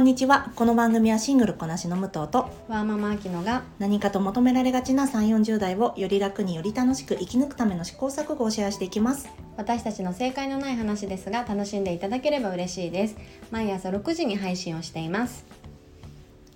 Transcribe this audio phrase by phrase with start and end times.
[0.00, 0.50] こんにちは。
[0.56, 9.28] この番組はシングルこなしの武藤とワーママアキノが何かと求められがちな3 4 0代をより楽により楽しく生き抜くための試行錯誤をシェアしていきます。
[9.58, 13.16] 私たちの正解のない話ですが楽しんでいただければ嬉しいです。
[13.50, 15.44] 毎朝6時に配信をしています。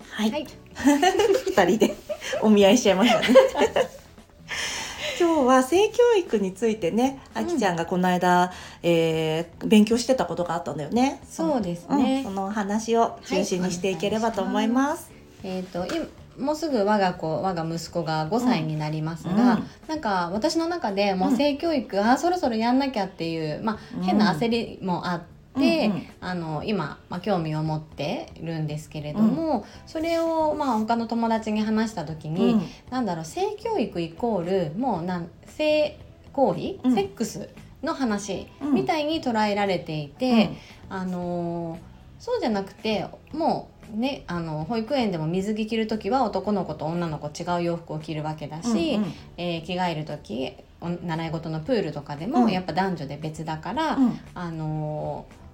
[0.09, 0.47] はい、はい。
[1.45, 1.95] 二人で
[2.41, 3.27] お見合いしちゃいましたね。
[5.21, 8.51] 今日は性教育についてねあきちゃんがこの間、
[8.87, 11.19] えー勉強してたことがあったんだよね。
[11.27, 12.23] そうですね。
[12.25, 15.11] うんその話を中心にしていければと思います、
[15.43, 16.05] えっ、と今
[16.37, 19.67] もうすぐ我が子我が息子が5歳になりますが、うん。
[19.87, 24.03] なんか私の中でもう性教育、あーそろそろやんなきゃっていう、まうん。
[24.03, 25.25] あ、変な焦りもあって。
[25.55, 25.67] うんう
[25.99, 26.07] ん。
[26.19, 32.67] あの今、まあ、興味を持ってるんですけれども、それを、まあ、他の友達に話した時に、うん。
[32.89, 35.97] なんだろう性教育イコールもうなん性
[36.33, 36.93] 行為、うん。
[36.93, 37.47] セックス
[37.85, 38.73] の話うん。
[38.73, 40.49] みたいに捉えられていて、
[40.89, 49.13] あのーそうじゃなくてもうねあの保育園でも水着着る時は男の子と女の子違う洋服を着るわけだし、うんうん。
[49.37, 52.31] えー着替える時お習い事のプールとかでうん。
[52.31, 54.19] もやっぱ男女で別だから、うん。
[54.33, 55.45] あのー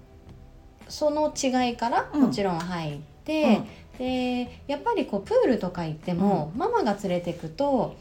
[0.87, 2.21] その違いからうん。
[2.21, 3.61] もちろん入って、
[3.97, 7.95] でやっぱりこうプールとか行っても、ママが連れてくと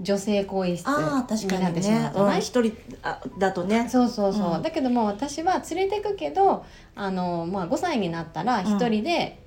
[0.00, 2.10] 女性更衣室ああ確かになってしまにね。
[2.14, 2.62] う人
[3.02, 3.88] あだとね。
[3.88, 4.62] そうそうそう、うん。
[4.62, 9.42] だけども私は連れてくけどあの、まあ、5歳になったら一人で、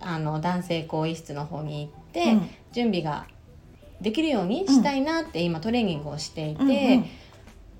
[0.00, 2.50] あの男性更衣室の方に行って、うん。
[2.72, 3.26] 準備が
[4.02, 7.06] できるようにしたいなって今トレーニングをしていて、うんうん。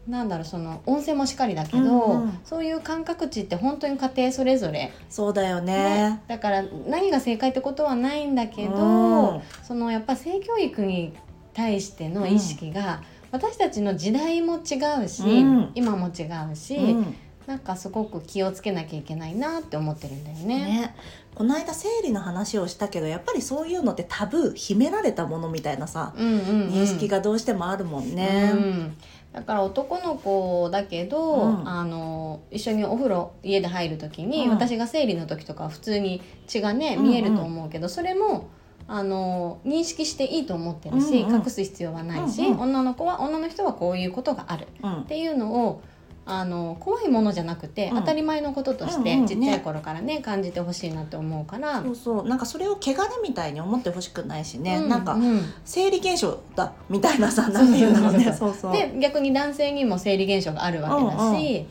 [0.09, 2.39] なんだろうその温泉もしっかりだけど、うんうん。
[2.45, 5.75] そういう感覚値って本当に家庭それぞれ、そうだよね。
[5.75, 6.23] ね。
[6.29, 9.43] だから何が正解ってことはないんだけど、うん。
[9.63, 11.15] そのやっぱ性教育に
[11.57, 15.73] 対しての意識が、私たちの時代も違うし、うん。
[15.75, 17.15] 今も違うし、うん。
[17.47, 20.47] なんかすごく気をつけなきゃいけないなって思ってるんだよね。
[20.47, 20.95] ね。
[21.35, 28.53] この間生理の話をしたけどやっぱりそういうのってタブー秘められたものみたいなさ、認識がどうしてもあるもんね。
[28.53, 28.97] うん。
[29.33, 31.69] だから男の子だけど、うん。
[31.69, 34.51] あの一緒にお風呂家で入る時に、うん。
[34.51, 38.49] 私が生理の時とかは普通に血がね見えると思うけど、それも
[38.89, 41.41] あの認識していいと思ってるし、うんうん。
[41.41, 42.61] 隠す必要はないし、うんうん。
[42.61, 44.69] 女の子は女の人はこういうことがある。
[44.83, 45.01] うん。
[45.03, 45.83] っていうのを
[46.25, 47.97] あの怖いものじゃなくて、うん。
[47.97, 51.83] 当たり前のこととして、うんうんちっちゃい頃からね感じてほしいなって思うから。
[51.83, 52.29] そうそう。
[52.29, 58.73] なんかそれを汚れみたいに思ってほしくないしね、うなんかうん生理現象だみたいなさなんていうんだろうねそうそう。
[58.73, 61.67] で逆に男性にも生理現象があるわけだし、うんうん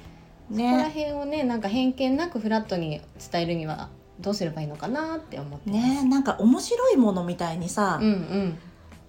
[0.48, 3.90] そこらね辺をねなんか偏見なくフラットに伝えるには
[4.20, 5.70] どうすればいいのかなって思って。
[5.70, 8.58] ねなんか面白いものみたいにさ、うんうん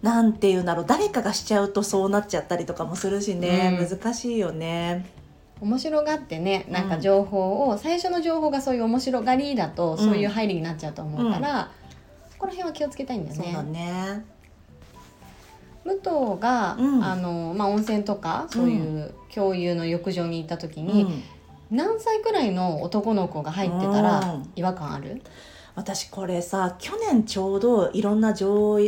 [0.03, 5.07] なんていうんだろう誰かがしちゃうとそうなっちゃったりとかもするしね、うん難しいよね。
[5.61, 11.71] 面白がってねなんか情報を、最初の情報がそういう面白がりだと、んそういう入りになっちゃうと思うから、
[12.31, 13.73] そこら辺は気をつけたいんだよそうだね。
[13.73, 14.25] ね。
[15.85, 21.23] 武藤が、うんあのまあ、温泉とかそういう共有の浴場に行った時に、うん
[21.71, 24.51] 何歳くらいの男の子が入ってたらうん。
[24.57, 25.23] 違和感ある、
[25.75, 28.79] 私これさ去年ちょうどいろんな条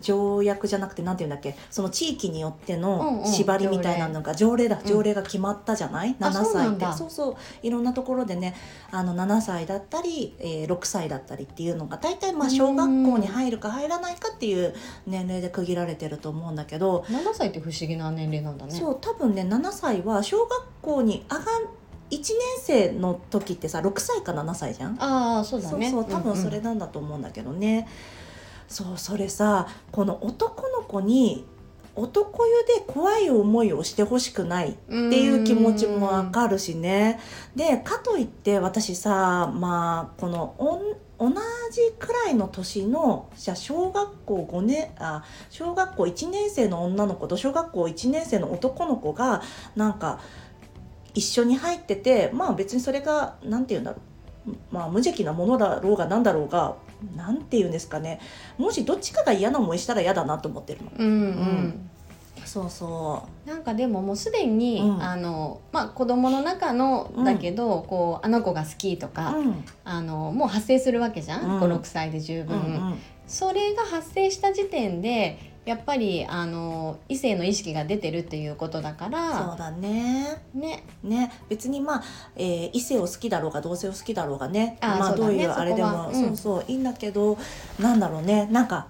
[0.00, 1.56] 条約じゃなくてなんていうんだっけ？
[1.70, 3.32] その地域によってうんのうん。
[3.32, 4.68] 縛りみたいなのが条例。
[4.68, 4.86] だうん。
[4.86, 6.84] 条例が決まったじゃない、あ7歳って。
[6.92, 8.54] そうそういろんなところでね
[8.90, 14.74] あの7歳だったり、えー6歳だったりっていうのが大体まあ小学校に入るか入らないかっていう
[15.06, 18.72] 年齢で区切られてると思うんだけど、7歳って不思議な年齢なんだね。
[18.72, 20.50] そう多分ね7歳は小学
[20.82, 21.44] 校に上が
[22.14, 22.26] 1年
[22.60, 24.96] 生の時ってさ6歳か7歳じゃん？
[25.02, 25.90] ああそうだね。
[25.90, 27.88] そう多分それんなんだと思うんだけどね、
[28.68, 31.46] そうそれさこの男の子に
[31.96, 37.20] 男湯で怖い思いをしてほしくないっていう気持ちもわかるしね。
[37.54, 40.80] でかといって私さまあこのおん
[41.16, 41.30] 同
[41.70, 49.40] じくらいの年のじゃあ小学校5年あ小学校1年生の女の子と小学校1年生の男の子が
[49.76, 50.18] なんか
[51.14, 54.00] 一緒に入っててまあ別にそれが何て言うんだろう。
[54.70, 56.76] まあ無邪気なものだろうが何だろうが
[57.16, 58.20] 何て言うんですかね。
[58.58, 60.90] もしどっちかが嫌な思いしたら嫌だなと思ってるの。
[60.98, 61.90] うんうん、ん。
[62.44, 65.02] そうそなんかでももうすでに、うん。
[65.02, 67.24] あのまあ子供の中のうん。
[67.24, 69.10] だけど、こうあの子が好きとう。
[69.10, 69.64] か、うん。
[69.84, 71.60] あのもう発生するわけじゃん、うん。
[71.60, 72.98] 56歳で十う分、ん。
[73.26, 80.42] それが発生した時点でやっぱりあの異性の意識が出てるっていうことだかそうらだね。
[80.54, 80.84] ね。
[81.02, 81.32] ね。
[81.48, 82.04] 別にまあ、
[82.36, 84.76] えー異性を好きだろうが同性を好きだろうがね。
[84.80, 85.16] あーまあね。
[85.16, 86.26] どういうあれでもそうん。
[86.26, 87.38] そうそういいんだけど
[87.78, 88.46] なんだろうね。
[88.50, 88.88] なんか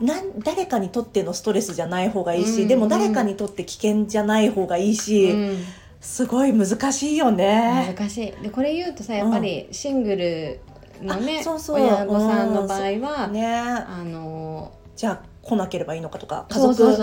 [0.00, 5.64] なん誰かにとってのストレスじゃない方がいいし、うんでも誰かにとって危険じゃない方がいいし、うん。
[6.00, 7.94] すごい難しいよね。
[7.96, 8.42] 難しい。
[8.42, 10.60] でこれ言うとさやっぱりシングル
[11.02, 11.82] のねあそうそう。
[11.82, 13.46] 親御さんの場合は、ね。
[13.46, 16.96] あのじゃあ来なければいいのかとか家族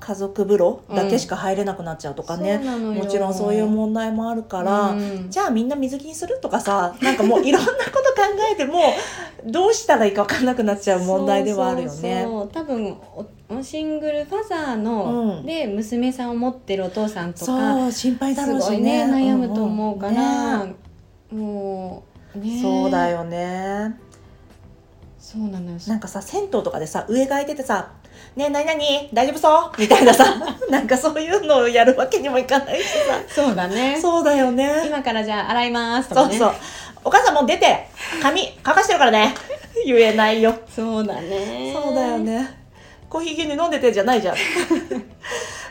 [0.00, 3.04] 家族風呂だけしか入れなくなっちゃうとうかね、そうなのよ。
[3.04, 5.30] もちろんそういう問題もあるから、うん。
[5.30, 8.80] じゃあみんな水着にするとかさなんかもういろんなこと考えても
[9.44, 12.26] どうしたらいいか分かんなくなっちゃう問題ではあるよね。
[12.52, 12.96] 多分
[13.48, 15.46] おシングルファザーの、うん。
[15.46, 19.06] で娘さんを持ってるお父さんとかそう心配だろうしね。
[19.06, 20.70] ね悩むと思うから、んん。
[20.70, 20.76] ね。
[21.32, 22.60] もうね。
[22.62, 24.05] そうだよね
[25.26, 25.78] そうなのよ。
[25.88, 27.90] なんかさ銭湯とかでさ上が空いててさ
[28.36, 28.78] 「ねえ何々
[29.12, 30.24] 大丈夫そう?」みたいなさ
[30.70, 33.20] なんかそういうのをやるわけにもいかないしさ。
[33.26, 33.98] そうだね。
[34.00, 34.84] そうだよね。
[34.86, 36.38] 今からじゃあ洗いますとかね。
[36.38, 36.56] そうそう。
[37.02, 37.88] お母さんもう出て
[38.22, 39.34] 髪乾かしてるからね。
[39.84, 40.54] 言えないよ。
[40.72, 41.72] そうだね。
[41.74, 42.48] そうだよね。
[43.10, 44.36] コーヒー牛乳飲んでてじゃないじゃん。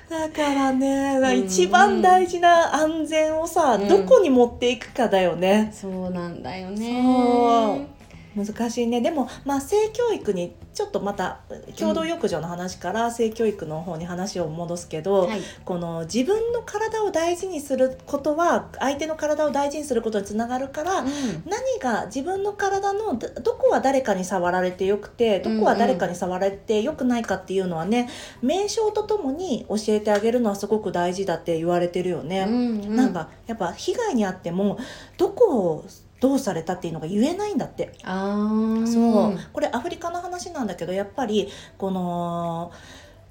[0.10, 1.40] だからねん。
[1.46, 3.88] 一番大事な安全をさ、うん。
[3.88, 5.74] どこに持っていくかだよね。
[5.74, 7.95] そうなんだよね
[8.36, 9.02] 難しいね。
[9.02, 11.40] でもまあ性教育にちょっとまた
[11.78, 15.42] 共同浴場の話から性教育の方に話を戻すけど、はい。
[15.64, 21.08] この自分の体を大事にすることは相手の体を大事にすることにつながるから、うん。
[21.46, 28.10] 何が自分の体のどどこは誰かに触られてよくてどこは誰かに触られてよくないかっていうのはね
[28.42, 32.46] 名称とともに教えてあげるのはすごく大事だって言われてるよね。
[32.48, 32.96] うんうん。
[32.96, 34.78] なんかやっぱ被害に遭っても
[35.18, 35.86] どこを
[36.20, 37.94] どうされたっていうのが言えないんだって。
[38.04, 38.88] あー。
[38.88, 39.40] そう。
[39.54, 42.72] これアフリカの話なんだけどやっぱりこの、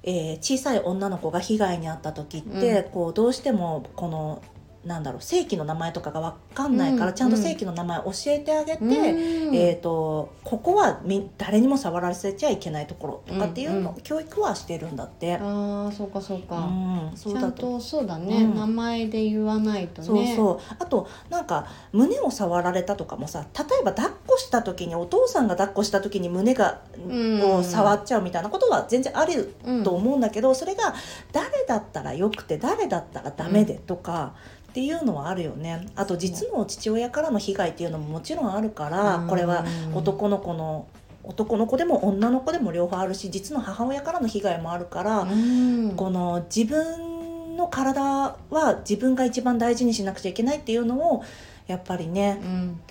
[0.03, 4.41] えー小さい女の子が被害に遭った時って、うこうどうしてもこの
[4.85, 9.55] なんだろう正規の名前とかが分かんないから、うんちゃんと正規の名前教えてあげて、うん。
[9.55, 14.01] えー、とここはみ誰にも触らせちゃいけないところとかっていうの、うんうん。
[14.01, 15.35] 教育はしてるんだって。
[15.35, 18.55] ああそうかそうか、うん、そうちゃんだととそうだね、うん。
[18.55, 20.07] 名前で言わないとね。
[20.07, 20.75] そうそう。
[20.77, 27.41] あとなんか胸を触られたとかもさ例えば抱っこした時にお父さんが抱っこした時に胸が、うん。
[27.57, 30.93] を触っちゃうみたいなことは全然あるうんと思うんだけど、それが
[31.31, 34.33] 誰だったらよくて誰だったらダメでとか。
[34.75, 35.87] っていうのはあるよね。
[35.95, 39.27] あと実の父親からの被害っていうのももちろんあるから、うん。
[39.29, 39.63] これは
[39.93, 40.87] 男の子の
[41.23, 45.93] 男の子でも女の子でも両方あるし実の母親からの被害もあるから、うん。
[45.95, 51.23] この自分の体は自分が一番大事にしなくちゃいけないっていうのを
[51.67, 52.41] やっぱりね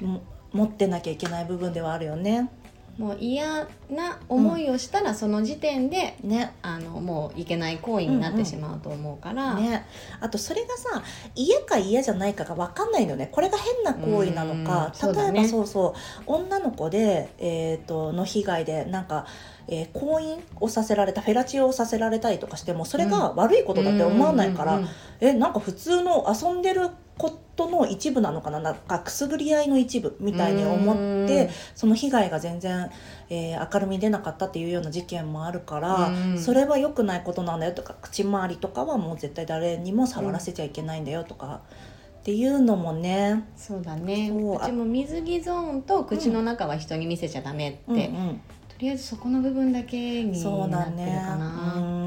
[0.01, 0.09] うん。
[0.09, 0.23] も
[0.55, 2.49] 持ってなきゃいけない部分ではあるよね。
[2.99, 6.55] もう嫌な思いをしたらその時点で、ね。
[6.63, 9.87] あのもういけない行為になってしまうと思うから、ね、
[10.21, 11.03] あとそれがさ
[11.35, 13.29] 嫌か嫌じゃないかが分かんないのね。
[13.31, 14.93] これが変な行為なのか。
[15.03, 15.15] うん。
[15.15, 16.23] 例えばそうそう。
[16.27, 19.27] 女の子で、えー、との被害でなんか、
[19.69, 32.91] えー婚姻をさせられたフェラチオをさせられたりとかしてもそれが悪いことだって思わないから、うんうんうんえなんか普通の遊んでることの一部なのかななんかくすぐり合いの一部みたいに思ってその被害が全然、
[33.31, 36.39] えー明るみに出なかったっていうような事件もあるから、うん。
[36.39, 41.63] それは良くないことなんだよとか口周りとかはもう絶対誰にも触らせちゃいけないんだよとか、
[42.21, 44.29] っていうのもね、そうだね。
[44.29, 48.41] そううちも水着ゾーンと口の中は人に見せちゃダメって、うんうん。
[48.69, 51.75] とりあえずそこの部分だけにそうなってるだねかな。
[51.77, 52.04] うん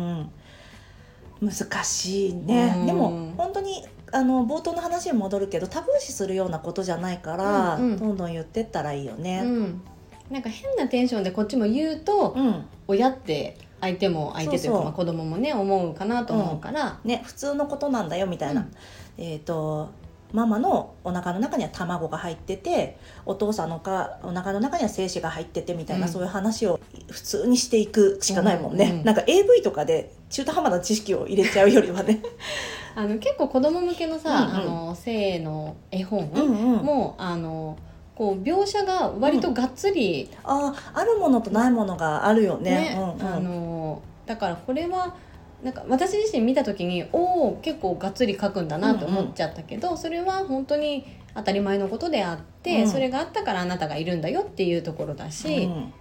[1.41, 2.85] 難しいね、うん。
[2.85, 7.97] でも本当にあの冒頭の話に戻るけどタブー視するようなことじゃないから、うんうん。
[7.97, 9.41] どんどん言ってったらいいようね。
[9.41, 9.81] ん、
[10.29, 12.65] なんか変なテンションでこっちも言うと、うん。
[12.87, 19.23] 親って相手も相手というかまあ子供もね思うかなと思うから、ね、普通のことなんだよみたいな、うん。
[19.23, 19.89] えっ、と
[20.33, 26.11] ママのお腹の中には卵が入っててお父さんのかお腹の中には精子が入っててみたいな、うん。
[26.11, 26.79] そういう話を
[27.09, 32.21] 普通にしていくしかないもんね、うんうんなんか AV とかで中途半端な知識を入れちゃうよりはね。
[32.95, 34.55] あの結構子供向けのさ、うんうん。
[34.55, 36.85] あの性の絵本うんうん。
[36.85, 37.77] もあの
[38.15, 42.71] こう描写が割とがっつり、ああるものとないものがあるよね。
[42.71, 43.33] ねうんうん。
[43.35, 45.15] あのだからこれは
[45.63, 52.89] なんか私自身見た時におお結構がっつり描くんだなと思っちゃったけど、それは本当に当たり前のことであって、うん。
[52.89, 55.93] それがあったからあなたがいるんだよっていうところだし、うん。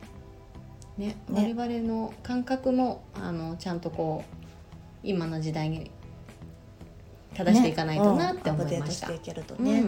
[0.99, 1.55] ねね。
[1.57, 4.47] 我々の感覚もあのちゃんとこう
[5.03, 5.91] 今の時代に
[7.35, 9.09] 正していかないとなって思いました。
[9.09, 9.19] ね
[9.59, 9.65] うん。
[9.65, 9.85] ね、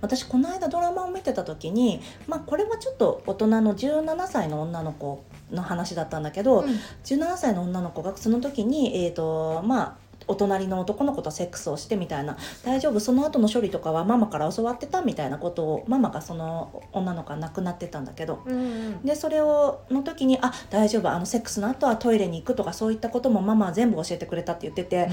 [0.00, 6.68] 私この間ドラマを見てた時に、まあ、これはちょっと大人の17歳の女の子の話だったんだけど、うん。
[7.04, 9.94] 17歳の女の子がその時に、えーとまあ、
[10.28, 12.36] お隣の男の子とセックスをしてみたいな。
[12.64, 18.40] 大丈夫その後の処理とかはママから教わってたみたいなことをママがその女の子が亡くなってたんだけど。
[18.44, 19.02] うんうん。
[19.02, 25.08] でそれをの時に「あ大丈夫あのセックスの後はトイレに行く」とかそういったこともママは全部教えてくれたって言ってて、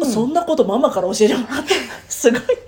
[0.00, 0.06] うん。
[0.06, 1.72] そんなことママから教えてもらって
[2.08, 2.65] すごい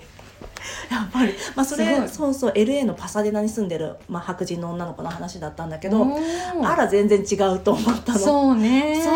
[0.91, 6.07] やっぱり、まあ、それそうそう LA のパサデナに住んでる、まあ、白人の女の子の話だったんだけど、
[6.63, 8.19] あら全然違うと思ったの。
[8.19, 9.01] そうね。
[9.03, 9.11] そ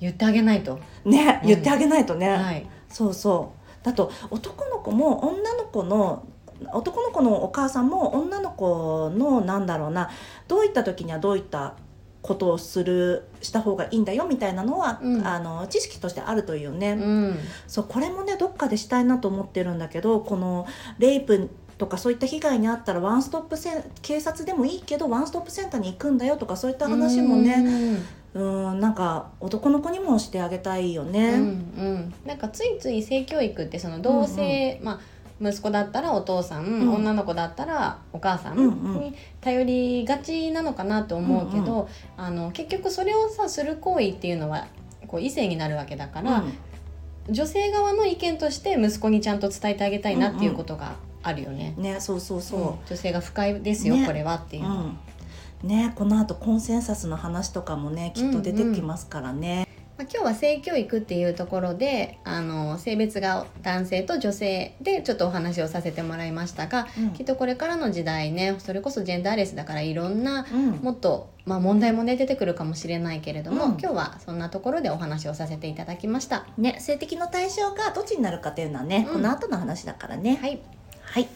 [0.00, 1.48] 言ってあげないと、うねうん。
[1.48, 2.66] 言ってあげないとね、はい。
[2.88, 3.84] そうそう。
[3.84, 6.24] だと男の子も女の子の
[6.72, 10.10] 男の子のお母さんも女の子のなんだろうな
[10.46, 11.74] どういった時にはどういった
[12.22, 15.26] ことをするした方がいいんだよみたいなのは、うん。
[15.26, 17.38] あの知識としてあるというね、うん。
[17.66, 20.66] そうこれもねどっかでしたいなと思ってるんだけどこの
[20.98, 28.02] レイプとかそういった被害に遭ったらワンストップセン警察でもいいけどワンストップセンターに行くんだよとかそういった話もね
[28.34, 28.80] うん。
[28.80, 31.30] なんか男の子にもしてあげたいようん、ね。
[31.30, 35.00] うんうん、なんかついつい性教育ってその同性、まあ
[35.40, 44.68] 息子だったらお父さん、うん女の子だったらお母さんうんうんに頼りがちなのかなと思うけど、あの結局それをさする行為っていうのは
[45.06, 46.44] こう異性になるわけだから、
[47.28, 51.74] 女性側の意見として息子にちゃんと伝えてあげたいなっていうことがあるよね。
[51.76, 52.60] うんねそうそうそう。
[52.60, 54.74] うん女性が不快ですよ、ねこれはっていうのは。
[54.76, 54.98] うん
[55.62, 59.68] ね、この後コンセンサスの話とかもねきっと出てきますからね。
[60.00, 76.46] まあ、今日は性教育っていうところであの性別が男性と女性でちょっとお話をさせてもらいましたが、うんきっとこれからの時代ねそれこそジェンダーレスだからいろんなうんもっと、まあ、問題もね出てくるかもしれないけれども、うん今日はそんなところでお話をさせていただきました。
[76.56, 80.38] ね、性的の対象がどっちになるかっていうのはね、うんこの後の話だからね。
[80.40, 80.62] はい、
[81.02, 81.28] はい。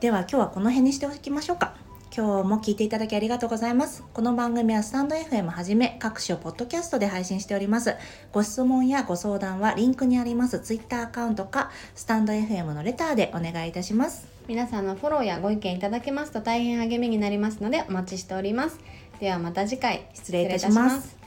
[0.00, 1.74] では今日はこの辺にしておきましょうか。
[2.16, 4.02] 今日も聞いていただきありがとうございます。
[4.12, 7.96] この番組はスタンド FM はじめ各種ポッドキャストで配信しております。
[8.32, 14.26] ご質問やご相談はリンクにあります Twitter アカウントかスタンド FM のレターでお願いいたします。
[14.48, 18.80] 皆さんのフォローやご意見いただけますと大変励みになりますのでお待ちしております。
[19.20, 21.17] ではまた次回失礼いたします